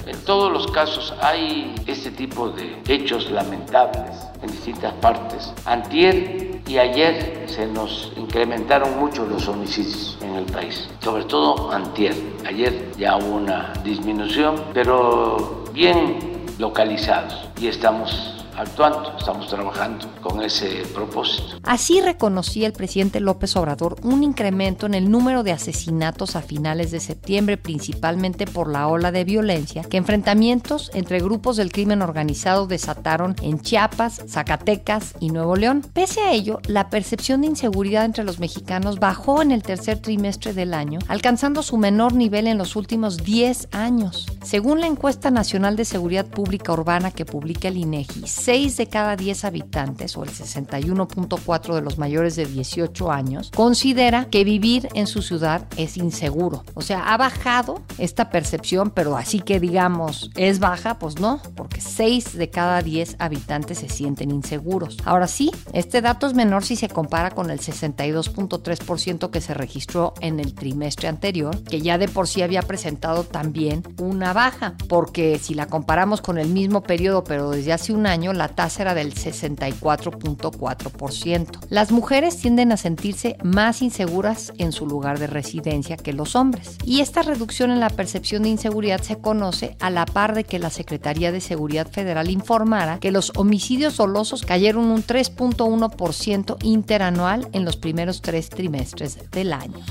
En 0.07 0.17
todos 0.25 0.53
los 0.53 0.71
casos 0.71 1.15
hay 1.21 1.75
este 1.87 2.11
tipo 2.11 2.51
de 2.51 2.83
hechos 2.87 3.31
lamentables 3.31 4.13
en 4.43 4.51
distintas 4.51 4.93
partes. 4.95 5.53
Antier 5.65 6.61
y 6.69 6.79
ayer 6.79 7.45
se 7.49 7.67
nos 7.67 8.13
incrementaron 8.17 8.99
mucho 8.99 9.25
los 9.25 9.49
homicidios 9.49 10.19
en 10.21 10.35
el 10.37 10.45
país, 10.45 10.89
sobre 11.03 11.25
todo 11.25 11.73
antier. 11.73 12.15
Ayer 12.47 12.93
ya 12.97 13.17
hubo 13.17 13.37
una 13.37 13.73
disminución, 13.83 14.63
pero 14.75 15.65
bien 15.73 16.45
localizados 16.59 17.49
y 17.61 17.69
estamos 17.69 18.36
actuando, 18.57 19.17
estamos 19.19 19.49
trabajando 19.49 20.09
con 20.21 20.43
ese 20.43 20.83
propósito. 20.95 21.59
Así 21.63 22.01
reconocía 22.01 22.67
el 22.67 22.73
presidente 22.73 23.21
López 23.21 23.57
Obrador 23.57 23.97
un 24.03 24.23
incremento 24.23 24.87
en 24.87 24.95
el 24.95 25.11
número 25.11 25.43
de 25.43 25.53
asesinatos 25.53 26.37
a 26.37 26.43
finales 26.43 26.91
de 26.91 27.01
septiembre, 27.01 27.57
principalmente 27.57 28.47
por 28.47 28.71
la 28.71 28.89
ola 28.89 29.13
de 29.13 29.25
violencia 29.25 29.83
que 29.83 29.97
enfrentamientos 29.97 30.91
entre 30.95 31.21
grupos 31.21 31.57
del 31.57 31.73
crimen 31.73 32.03
organizado 32.03 32.67
desataron 32.67 33.37
en 33.43 33.61
Chiapas, 33.61 34.23
Zacatecas 34.29 35.15
y 35.21 35.31
Nuevo 35.31 35.57
León. 35.57 35.83
Pese 35.93 36.21
a 36.23 36.33
ello, 36.33 36.61
la 36.67 36.91
percepción 36.91 37.43
de 37.43 37.49
inseguridad 37.49 38.05
entre 38.05 38.25
los 38.25 38.39
mexicanos 38.39 38.99
bajó 38.99 39.43
en 39.43 39.53
el 39.53 39.63
tercer 39.63 39.99
trimestre 39.99 40.53
del 40.53 40.75
año, 40.75 40.99
alcanzando 41.09 41.63
su 41.63 41.77
menor 41.77 42.15
nivel 42.15 42.47
en 42.47 42.59
los 42.59 42.77
últimos 42.77 43.19
10 43.19 43.69
años. 43.73 44.27
Según 44.43 44.81
la 44.81 44.87
encuesta 44.87 45.31
nacional 45.31 45.77
de 45.77 45.85
seguridad 45.85 46.27
pública 46.27 46.73
urbana 46.73 47.11
que 47.11 47.25
publica 47.25 47.69
el 47.69 47.77
INEGI, 47.77 48.27
6 48.47 48.77
de 48.77 48.87
cada 48.87 49.17
10 49.17 49.45
habitantes, 49.45 50.17
o 50.17 50.23
el 50.23 50.31
61.4 50.31 51.75
de 51.75 51.81
los 51.81 51.99
mayores 51.99 52.37
de 52.37 52.47
18 52.47 53.11
años, 53.11 53.51
considera 53.51 54.27
que 54.31 54.45
vivir 54.45 54.89
en 54.95 55.09
su 55.09 55.21
ciudad 55.21 55.67
es 55.77 55.97
inseguro. 55.97 56.63
O 56.75 56.81
sea, 56.81 57.13
ha 57.13 57.17
bajado 57.17 57.83
esta 57.99 58.31
percepción, 58.31 58.91
pero 58.91 59.17
así 59.17 59.41
que 59.41 59.59
digamos, 59.59 60.31
¿es 60.37 60.61
baja? 60.61 61.01
Pues 61.01 61.19
no, 61.19 61.41
porque 61.57 61.81
6 61.81 62.39
de 62.39 62.49
cada 62.49 62.83
10 62.83 63.17
habitantes 63.19 63.79
se 63.79 63.89
sienten 63.89 64.31
inseguros. 64.31 64.97
Ahora 65.05 65.27
sí, 65.27 65.51
este 65.73 66.01
dato 66.01 66.29
es 66.29 66.35
menor 66.35 66.65
si 66.65 66.77
se 66.77 66.89
compara 66.89 67.33
con 67.33 67.51
el 67.51 67.59
62.3% 67.59 69.31
que 69.31 69.41
se 69.41 69.55
registró 69.55 70.15
en 70.21 70.39
el 70.39 70.55
trimestre 70.55 71.09
anterior, 71.09 71.65
que 71.65 71.81
ya 71.81 71.99
de 71.99 72.07
por 72.07 72.29
sí 72.29 72.43
había 72.43 72.63
presentado 72.63 73.25
también 73.25 73.83
una 73.99 74.33
baja, 74.33 74.77
porque 74.89 75.41
si 75.41 75.55
la 75.55 75.67
comparamos 75.67 76.21
con 76.21 76.39
el 76.39 76.51
mismo 76.51 76.85
periodo, 76.85 77.25
pero 77.25 77.51
desde 77.51 77.73
hace 77.73 77.93
un 77.93 78.07
año, 78.07 78.36
la 78.37 78.49
tasa 78.49 78.83
era 78.83 78.95
del 78.95 79.15
64.4%. 79.15 81.59
Las 81.69 81.93
mujeres 81.93 82.39
tienden 82.39 82.73
a 82.73 82.77
sentirse 82.77 83.37
más 83.43 83.83
inseguras 83.83 84.53
en 84.59 84.73
su 84.73 84.87
lugar 84.87 85.19
de 85.19 85.27
residencia 85.27 85.97
que 85.97 86.13
los 86.13 86.37
hombres. 86.37 86.77
Y 86.85 87.01
esta 87.01 87.23
reducción 87.23 87.71
en 87.71 87.81
la 87.81 87.89
percepción 87.91 88.43
de 88.43 88.51
inseguridad 88.51 89.01
se 89.03 89.19
conoce 89.19 89.77
a 89.81 89.91
la 89.91 90.07
par 90.07 90.35
de 90.35 90.45
que 90.45 90.59
la 90.59 90.71
Secretaría 90.71 91.33
de 91.33 91.41
Seguridad 91.41 91.91
Federal 91.91 92.31
informara 92.31 92.99
que 92.99 93.11
los 93.11 93.33
homicidios 93.37 93.97
dolosos 93.97 94.45
cayeron 94.45 94.87
un 94.87 95.05
3.1% 95.05 96.57
interanual 96.63 97.49
en 97.53 97.65
los 97.65 97.77
primeros 97.77 98.23
tres 98.23 98.51
trimestres 98.51 99.31
del 99.31 99.53
año. 99.53 99.85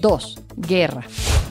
2. 0.00 0.42
Guerra. 0.56 1.04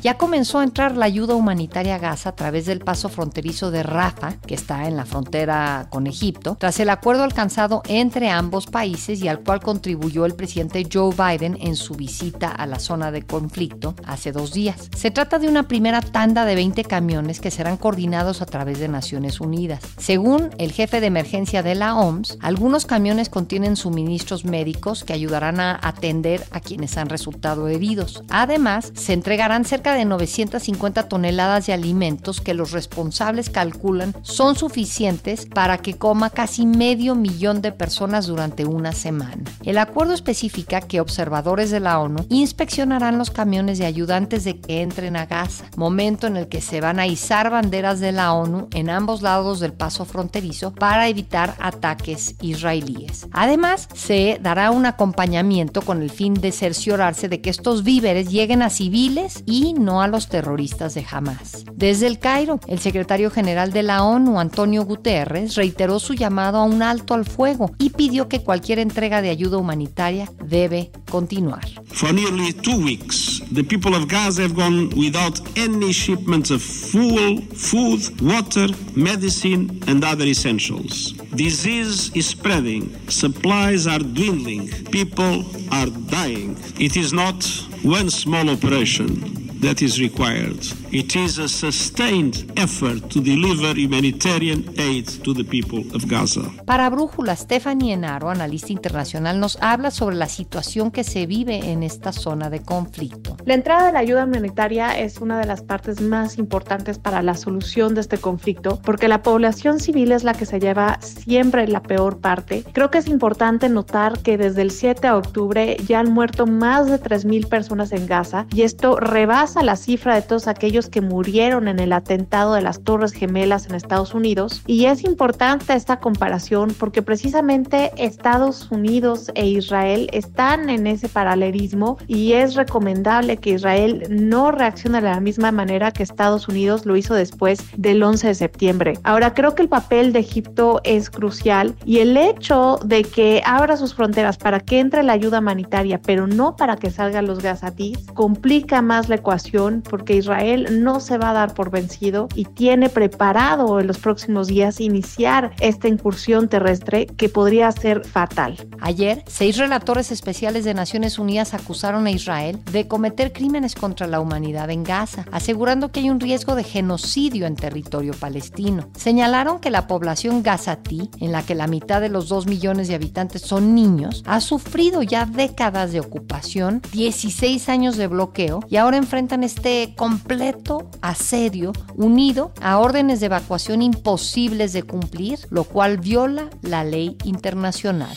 Ya 0.03 0.17
comenzó 0.17 0.59
a 0.59 0.63
entrar 0.63 0.95
la 0.95 1.05
ayuda 1.05 1.33
humanitaria 1.33 1.95
a 1.95 1.97
Gaza 1.97 2.29
a 2.29 2.35
través 2.35 2.65
del 2.65 2.79
paso 2.79 3.09
fronterizo 3.09 3.71
de 3.71 3.83
Rafah, 3.83 4.33
que 4.45 4.53
está 4.53 4.87
en 4.87 4.95
la 4.95 5.05
frontera 5.05 5.87
con 5.89 6.07
Egipto, 6.07 6.55
tras 6.59 6.79
el 6.79 6.89
acuerdo 6.89 7.23
alcanzado 7.23 7.81
entre 7.87 8.29
ambos 8.29 8.67
países 8.67 9.21
y 9.21 9.27
al 9.27 9.41
cual 9.41 9.59
contribuyó 9.59 10.25
el 10.25 10.35
presidente 10.35 10.87
Joe 10.91 11.13
Biden 11.15 11.57
en 11.59 11.75
su 11.75 11.95
visita 11.95 12.49
a 12.49 12.67
la 12.67 12.79
zona 12.79 13.11
de 13.11 13.23
conflicto 13.23 13.95
hace 14.05 14.31
dos 14.31 14.53
días. 14.53 14.89
Se 14.95 15.09
trata 15.09 15.39
de 15.39 15.47
una 15.47 15.67
primera 15.67 16.01
tanda 16.01 16.45
de 16.45 16.55
20 16.55 16.83
camiones 16.83 17.41
que 17.41 17.51
serán 17.51 17.77
coordinados 17.77 18.41
a 18.41 18.45
través 18.45 18.79
de 18.79 18.87
Naciones 18.87 19.41
Unidas. 19.41 19.81
Según 19.97 20.51
el 20.59 20.71
jefe 20.71 21.01
de 21.01 21.07
emergencia 21.07 21.63
de 21.63 21.75
la 21.75 21.95
OMS, 21.95 22.37
algunos 22.41 22.85
camiones 22.85 23.29
contienen 23.29 23.75
suministros 23.75 24.45
médicos 24.45 25.03
que 25.03 25.13
ayudarán 25.13 25.59
a 25.59 25.79
atender 25.81 26.45
a 26.51 26.59
quienes 26.59 26.97
han 26.97 27.09
resultado 27.09 27.67
heridos. 27.67 28.23
Además, 28.29 28.91
se 28.95 29.13
entregarán 29.13 29.65
cerca 29.65 29.93
de 29.93 30.05
950 30.05 31.07
toneladas 31.07 31.67
de 31.67 31.73
alimentos 31.73 32.41
que 32.41 32.53
los 32.53 32.71
responsables 32.71 33.49
calculan 33.49 34.15
son 34.21 34.55
suficientes 34.55 35.45
para 35.45 35.77
que 35.77 35.97
coma 35.97 36.29
casi 36.29 36.65
medio 36.65 37.15
millón 37.15 37.61
de 37.61 37.71
personas 37.71 38.27
durante 38.27 38.65
una 38.65 38.91
semana. 38.91 39.43
El 39.63 39.77
acuerdo 39.77 40.13
especifica 40.13 40.81
que 40.81 40.99
observadores 40.99 41.71
de 41.71 41.79
la 41.79 41.99
ONU 41.99 42.25
inspeccionarán 42.29 43.17
los 43.17 43.31
camiones 43.31 43.77
de 43.77 43.85
ayuda 43.85 44.17
antes 44.17 44.43
de 44.43 44.59
que 44.59 44.81
entren 44.81 45.15
a 45.15 45.25
Gaza, 45.25 45.65
momento 45.75 46.27
en 46.27 46.37
el 46.37 46.47
que 46.47 46.61
se 46.61 46.81
van 46.81 46.99
a 46.99 47.07
izar 47.07 47.49
banderas 47.49 47.99
de 47.99 48.11
la 48.11 48.33
ONU 48.33 48.67
en 48.73 48.89
ambos 48.89 49.21
lados 49.21 49.59
del 49.59 49.73
paso 49.73 50.05
fronterizo 50.05 50.73
para 50.73 51.07
evitar 51.07 51.55
ataques 51.59 52.35
israelíes. 52.41 53.27
Además, 53.31 53.87
se 53.93 54.39
dará 54.41 54.71
un 54.71 54.85
acompañamiento 54.85 55.81
con 55.81 56.01
el 56.01 56.09
fin 56.09 56.33
de 56.33 56.51
cerciorarse 56.51 57.29
de 57.29 57.41
que 57.41 57.49
estos 57.49 57.83
víveres 57.83 58.16
lleguen 58.23 58.61
a 58.61 58.69
civiles 58.69 59.43
y 59.45 59.73
no 59.73 60.01
a 60.01 60.07
los 60.07 60.27
terroristas 60.27 60.93
de 60.93 61.05
Hamas. 61.09 61.65
Desde 61.73 62.07
el 62.07 62.19
Cairo, 62.19 62.59
el 62.67 62.79
secretario 62.79 63.29
general 63.29 63.71
de 63.71 63.83
la 63.83 64.03
ONU, 64.03 64.39
Antonio 64.39 64.83
Guterres, 64.83 65.55
reiteró 65.55 65.99
su 65.99 66.13
llamado 66.13 66.57
a 66.57 66.63
un 66.63 66.81
alto 66.81 67.13
al 67.13 67.25
fuego 67.25 67.71
y 67.77 67.91
pidió 67.91 68.27
que 68.27 68.41
cualquier 68.41 68.79
entrega 68.79 69.21
de 69.21 69.29
ayuda 69.29 69.57
humanitaria 69.57 70.31
debe 70.45 70.91
continuar. 71.09 71.65
For 71.87 72.13
nearly 72.13 72.53
two 72.53 72.77
weeks, 72.77 73.41
the 73.53 73.63
people 73.63 73.95
of 73.95 74.07
Gaza 74.07 74.43
have 74.43 74.55
gone 74.55 74.89
without 74.95 75.39
any 75.57 75.91
shipments 75.91 76.51
of 76.51 76.61
fuel, 76.61 77.41
food, 77.53 78.01
water, 78.21 78.67
medicine, 78.95 79.79
and 79.87 80.03
other 80.03 80.25
essentials. 80.25 81.13
Disease 81.35 82.11
is 82.15 82.27
spreading, 82.27 82.95
supplies 83.09 83.87
are 83.87 83.99
dwindling, 83.99 84.69
people 84.91 85.45
are 85.71 85.87
dying. 86.09 86.57
It 86.79 86.97
is 86.97 87.13
not 87.13 87.43
one 87.83 88.09
small 88.09 88.49
operation 88.49 89.59
that 89.61 89.81
is 89.81 90.01
required. 90.01 90.59
It 90.89 91.17
is 91.17 91.37
a 91.37 91.49
sustained 91.49 92.49
effort 92.55 93.09
to 93.09 93.19
deliver 93.19 93.77
humanitarian 93.77 94.63
aid 94.77 95.05
to 95.23 95.33
the 95.33 95.43
people 95.43 95.83
of 95.93 96.05
Gaza. 96.05 96.49
Para 96.65 96.89
Brújula, 96.89 97.35
Stephanie 97.35 97.91
Enaro, 97.91 98.29
analista 98.29 98.71
internacional, 98.71 99.37
nos 99.37 99.57
habla 99.61 99.91
sobre 99.91 100.15
la 100.15 100.29
situación 100.29 100.91
que 100.91 101.03
se 101.03 101.25
vive 101.25 101.71
en 101.71 101.83
esta 101.83 102.13
zona 102.13 102.49
de 102.49 102.61
conflicto. 102.61 103.35
La 103.45 103.53
entrada 103.53 103.87
de 103.87 103.91
la 103.91 103.99
ayuda 103.99 104.23
humanitaria 104.23 104.97
es 104.97 105.17
una 105.17 105.37
de 105.37 105.45
las 105.45 105.61
partes 105.61 105.99
más 105.99 106.37
importantes 106.37 106.99
para 106.99 107.21
la 107.21 107.35
solución 107.35 107.93
de 107.93 108.01
este 108.01 108.17
conflicto, 108.17 108.79
porque 108.81 109.09
la 109.09 109.21
población 109.23 109.81
civil 109.81 110.13
es 110.13 110.23
la 110.23 110.35
que 110.35 110.45
se 110.45 110.61
lleva 110.61 110.99
siempre 111.01 111.67
la 111.67 111.83
peor 111.83 112.19
parte. 112.19 112.63
Creo 112.71 112.91
que 112.91 112.99
es 112.99 113.07
importante 113.07 113.67
notar 113.67 114.19
que 114.19 114.37
desde 114.37 114.61
el 114.61 114.71
7 114.71 115.01
de 115.01 115.11
octubre 115.11 115.77
ya 115.85 115.99
han 115.99 116.13
muerto 116.13 116.47
más 116.47 116.87
de 116.87 116.97
3.000 116.97 117.49
personas 117.49 117.91
en 117.91 118.07
Gaza 118.07 118.47
y 118.55 118.61
esto 118.61 118.97
rebasa 119.01 119.63
la 119.63 119.75
cifra 119.75 120.15
de 120.15 120.21
todos 120.21 120.47
aquellos 120.47 120.76
que 120.85 121.01
murieron 121.01 121.67
en 121.67 121.79
el 121.79 121.93
atentado 121.93 122.53
de 122.53 122.61
las 122.61 122.81
Torres 122.81 123.11
Gemelas 123.11 123.65
en 123.65 123.73
Estados 123.73 124.13
Unidos. 124.13 124.61
Y 124.67 124.85
es 124.85 125.03
importante 125.03 125.73
esta 125.73 125.99
comparación 125.99 126.75
porque 126.77 127.01
precisamente 127.01 127.91
Estados 127.97 128.69
Unidos 128.71 129.31
e 129.33 129.47
Israel 129.47 130.09
están 130.13 130.69
en 130.69 130.85
ese 130.85 131.09
paralelismo 131.09 131.97
y 132.07 132.33
es 132.33 132.53
recomendable 132.53 133.37
que 133.37 133.51
Israel 133.51 134.03
no 134.09 134.51
reaccione 134.51 135.01
de 135.01 135.09
la 135.09 135.19
misma 135.19 135.51
manera 135.51 135.91
que 135.91 136.03
Estados 136.03 136.47
Unidos 136.47 136.85
lo 136.85 136.95
hizo 136.95 137.15
después 137.15 137.59
del 137.75 138.03
11 138.03 138.27
de 138.27 138.35
septiembre. 138.35 138.93
Ahora, 139.03 139.33
creo 139.33 139.55
que 139.55 139.63
el 139.63 139.69
papel 139.69 140.13
de 140.13 140.19
Egipto 140.19 140.81
es 140.83 141.09
crucial 141.09 141.75
y 141.85 141.99
el 141.99 142.17
hecho 142.17 142.79
de 142.85 143.03
que 143.03 143.41
abra 143.45 143.77
sus 143.77 143.95
fronteras 143.95 144.37
para 144.37 144.59
que 144.59 144.79
entre 144.79 145.03
la 145.03 145.13
ayuda 145.13 145.39
humanitaria, 145.39 145.99
pero 146.01 146.27
no 146.27 146.55
para 146.55 146.75
que 146.75 146.91
salgan 146.91 147.27
los 147.27 147.41
gazatíes, 147.41 148.05
complica 148.13 148.81
más 148.81 149.09
la 149.09 149.15
ecuación 149.15 149.83
porque 149.87 150.15
Israel 150.15 150.66
no 150.71 150.99
se 150.99 151.17
va 151.17 151.29
a 151.29 151.33
dar 151.33 151.53
por 151.53 151.71
vencido 151.71 152.27
y 152.35 152.45
tiene 152.45 152.89
preparado 152.89 153.79
en 153.79 153.87
los 153.87 153.97
próximos 153.97 154.47
días 154.47 154.79
iniciar 154.79 155.51
esta 155.59 155.87
incursión 155.87 156.49
terrestre 156.49 157.07
que 157.07 157.29
podría 157.29 157.71
ser 157.71 158.05
fatal. 158.05 158.67
Ayer, 158.81 159.23
seis 159.27 159.57
relatores 159.57 160.11
especiales 160.11 160.63
de 160.65 160.73
Naciones 160.73 161.19
Unidas 161.19 161.53
acusaron 161.53 162.07
a 162.07 162.11
Israel 162.11 162.59
de 162.71 162.87
cometer 162.87 163.33
crímenes 163.33 163.75
contra 163.75 164.07
la 164.07 164.19
humanidad 164.19 164.69
en 164.69 164.83
Gaza, 164.83 165.25
asegurando 165.31 165.91
que 165.91 166.01
hay 166.01 166.09
un 166.09 166.19
riesgo 166.19 166.55
de 166.55 166.63
genocidio 166.63 167.45
en 167.45 167.55
territorio 167.55 168.13
palestino. 168.13 168.89
Señalaron 168.95 169.59
que 169.59 169.69
la 169.69 169.87
población 169.87 170.43
gazatí, 170.43 171.09
en 171.19 171.31
la 171.31 171.43
que 171.43 171.55
la 171.55 171.67
mitad 171.67 172.01
de 172.01 172.09
los 172.09 172.29
dos 172.29 172.47
millones 172.47 172.87
de 172.87 172.95
habitantes 172.95 173.41
son 173.41 173.75
niños, 173.75 174.23
ha 174.25 174.41
sufrido 174.41 175.03
ya 175.03 175.25
décadas 175.25 175.91
de 175.91 175.99
ocupación, 175.99 176.81
16 176.91 177.69
años 177.69 177.97
de 177.97 178.07
bloqueo 178.07 178.59
y 178.69 178.77
ahora 178.77 178.97
enfrentan 178.97 179.43
este 179.43 179.93
completo 179.95 180.56
asedio 181.01 181.73
unido 181.95 182.51
a 182.61 182.77
órdenes 182.79 183.19
de 183.19 183.27
evacuación 183.27 183.81
imposibles 183.81 184.73
de 184.73 184.83
cumplir, 184.83 185.39
lo 185.49 185.63
cual 185.63 185.97
viola 185.97 186.49
la 186.61 186.83
ley 186.83 187.17
internacional. 187.23 188.15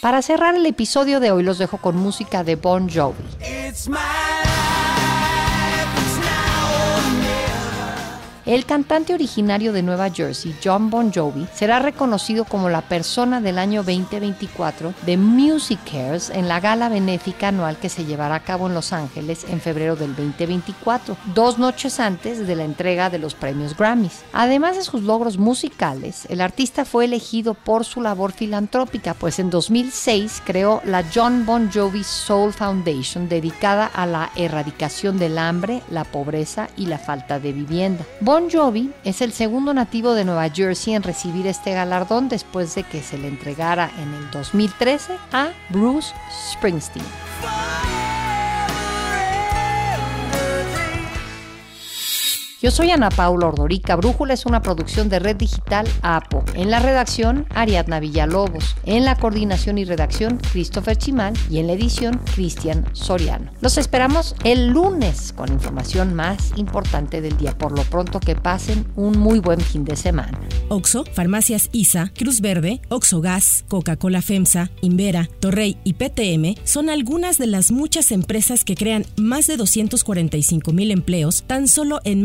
Para 0.00 0.22
cerrar 0.22 0.54
el 0.54 0.66
episodio 0.66 1.18
de 1.18 1.32
hoy 1.32 1.42
los 1.42 1.58
dejo 1.58 1.78
con 1.78 1.96
música 1.96 2.44
de 2.44 2.54
Bon 2.56 2.88
Jovi. 2.88 3.24
El 8.48 8.64
cantante 8.64 9.12
originario 9.12 9.74
de 9.74 9.82
Nueva 9.82 10.08
Jersey, 10.08 10.56
John 10.64 10.88
Bon 10.88 11.12
Jovi, 11.12 11.46
será 11.52 11.80
reconocido 11.80 12.46
como 12.46 12.70
la 12.70 12.80
persona 12.80 13.42
del 13.42 13.58
año 13.58 13.82
2024 13.82 14.94
de 15.04 15.18
Music 15.18 15.78
Cares 15.84 16.30
en 16.30 16.48
la 16.48 16.58
gala 16.58 16.88
benéfica 16.88 17.48
anual 17.48 17.76
que 17.76 17.90
se 17.90 18.06
llevará 18.06 18.36
a 18.36 18.42
cabo 18.44 18.66
en 18.66 18.72
Los 18.72 18.94
Ángeles 18.94 19.44
en 19.50 19.60
febrero 19.60 19.96
del 19.96 20.16
2024, 20.16 21.18
dos 21.34 21.58
noches 21.58 22.00
antes 22.00 22.46
de 22.46 22.56
la 22.56 22.64
entrega 22.64 23.10
de 23.10 23.18
los 23.18 23.34
premios 23.34 23.76
Grammys. 23.76 24.22
Además 24.32 24.76
de 24.76 24.82
sus 24.82 25.02
logros 25.02 25.36
musicales, 25.36 26.24
el 26.30 26.40
artista 26.40 26.86
fue 26.86 27.04
elegido 27.04 27.52
por 27.52 27.84
su 27.84 28.00
labor 28.00 28.32
filantrópica, 28.32 29.12
pues 29.12 29.40
en 29.40 29.50
2006 29.50 30.40
creó 30.46 30.80
la 30.86 31.04
John 31.14 31.44
Bon 31.44 31.70
Jovi 31.70 32.02
Soul 32.02 32.54
Foundation 32.54 33.28
dedicada 33.28 33.84
a 33.84 34.06
la 34.06 34.30
erradicación 34.36 35.18
del 35.18 35.36
hambre, 35.36 35.82
la 35.90 36.04
pobreza 36.04 36.70
y 36.78 36.86
la 36.86 36.96
falta 36.96 37.38
de 37.38 37.52
vivienda. 37.52 38.06
Jovi 38.50 38.92
es 39.02 39.20
el 39.20 39.32
segundo 39.32 39.74
nativo 39.74 40.14
de 40.14 40.24
Nueva 40.24 40.48
Jersey 40.48 40.94
en 40.94 41.02
recibir 41.02 41.46
este 41.48 41.72
galardón 41.72 42.28
después 42.28 42.74
de 42.74 42.84
que 42.84 43.02
se 43.02 43.18
le 43.18 43.26
entregara 43.26 43.90
en 43.98 44.14
el 44.14 44.30
2013 44.30 45.14
a 45.32 45.50
Bruce 45.70 46.14
Springsteen. 46.52 47.04
Yo 52.60 52.72
soy 52.72 52.90
Ana 52.90 53.08
Paula 53.08 53.46
Ordorica. 53.46 53.94
Brújula 53.94 54.34
es 54.34 54.44
una 54.44 54.62
producción 54.62 55.08
de 55.08 55.20
Red 55.20 55.36
Digital 55.36 55.86
APO. 56.02 56.42
En 56.54 56.72
la 56.72 56.80
redacción, 56.80 57.46
Ariadna 57.54 58.00
Villalobos. 58.00 58.74
En 58.84 59.04
la 59.04 59.14
coordinación 59.14 59.78
y 59.78 59.84
redacción, 59.84 60.40
Christopher 60.50 60.96
Chimal. 60.96 61.34
Y 61.48 61.58
en 61.58 61.68
la 61.68 61.74
edición, 61.74 62.20
Cristian 62.34 62.84
Soriano. 62.94 63.52
Los 63.60 63.78
esperamos 63.78 64.34
el 64.42 64.70
lunes 64.70 65.32
con 65.36 65.52
información 65.52 66.14
más 66.14 66.50
importante 66.56 67.20
del 67.20 67.36
día. 67.36 67.56
Por 67.56 67.78
lo 67.78 67.84
pronto, 67.84 68.18
que 68.18 68.34
pasen 68.34 68.88
un 68.96 69.16
muy 69.16 69.38
buen 69.38 69.60
fin 69.60 69.84
de 69.84 69.94
semana. 69.94 70.36
Oxo, 70.68 71.04
Farmacias 71.12 71.68
ISA, 71.70 72.10
Cruz 72.16 72.40
Verde, 72.40 72.80
Oxo 72.88 73.20
Gas, 73.20 73.64
Coca-Cola 73.68 74.20
FEMSA, 74.20 74.70
Invera, 74.80 75.28
Torrey 75.38 75.78
y 75.84 75.92
PTM 75.92 76.60
son 76.64 76.90
algunas 76.90 77.38
de 77.38 77.46
las 77.46 77.70
muchas 77.70 78.10
empresas 78.10 78.64
que 78.64 78.74
crean 78.74 79.06
más 79.16 79.46
de 79.46 79.56
245 79.56 80.72
mil 80.72 80.90
empleos 80.90 81.44
tan 81.46 81.68
solo 81.68 82.00
en 82.02 82.24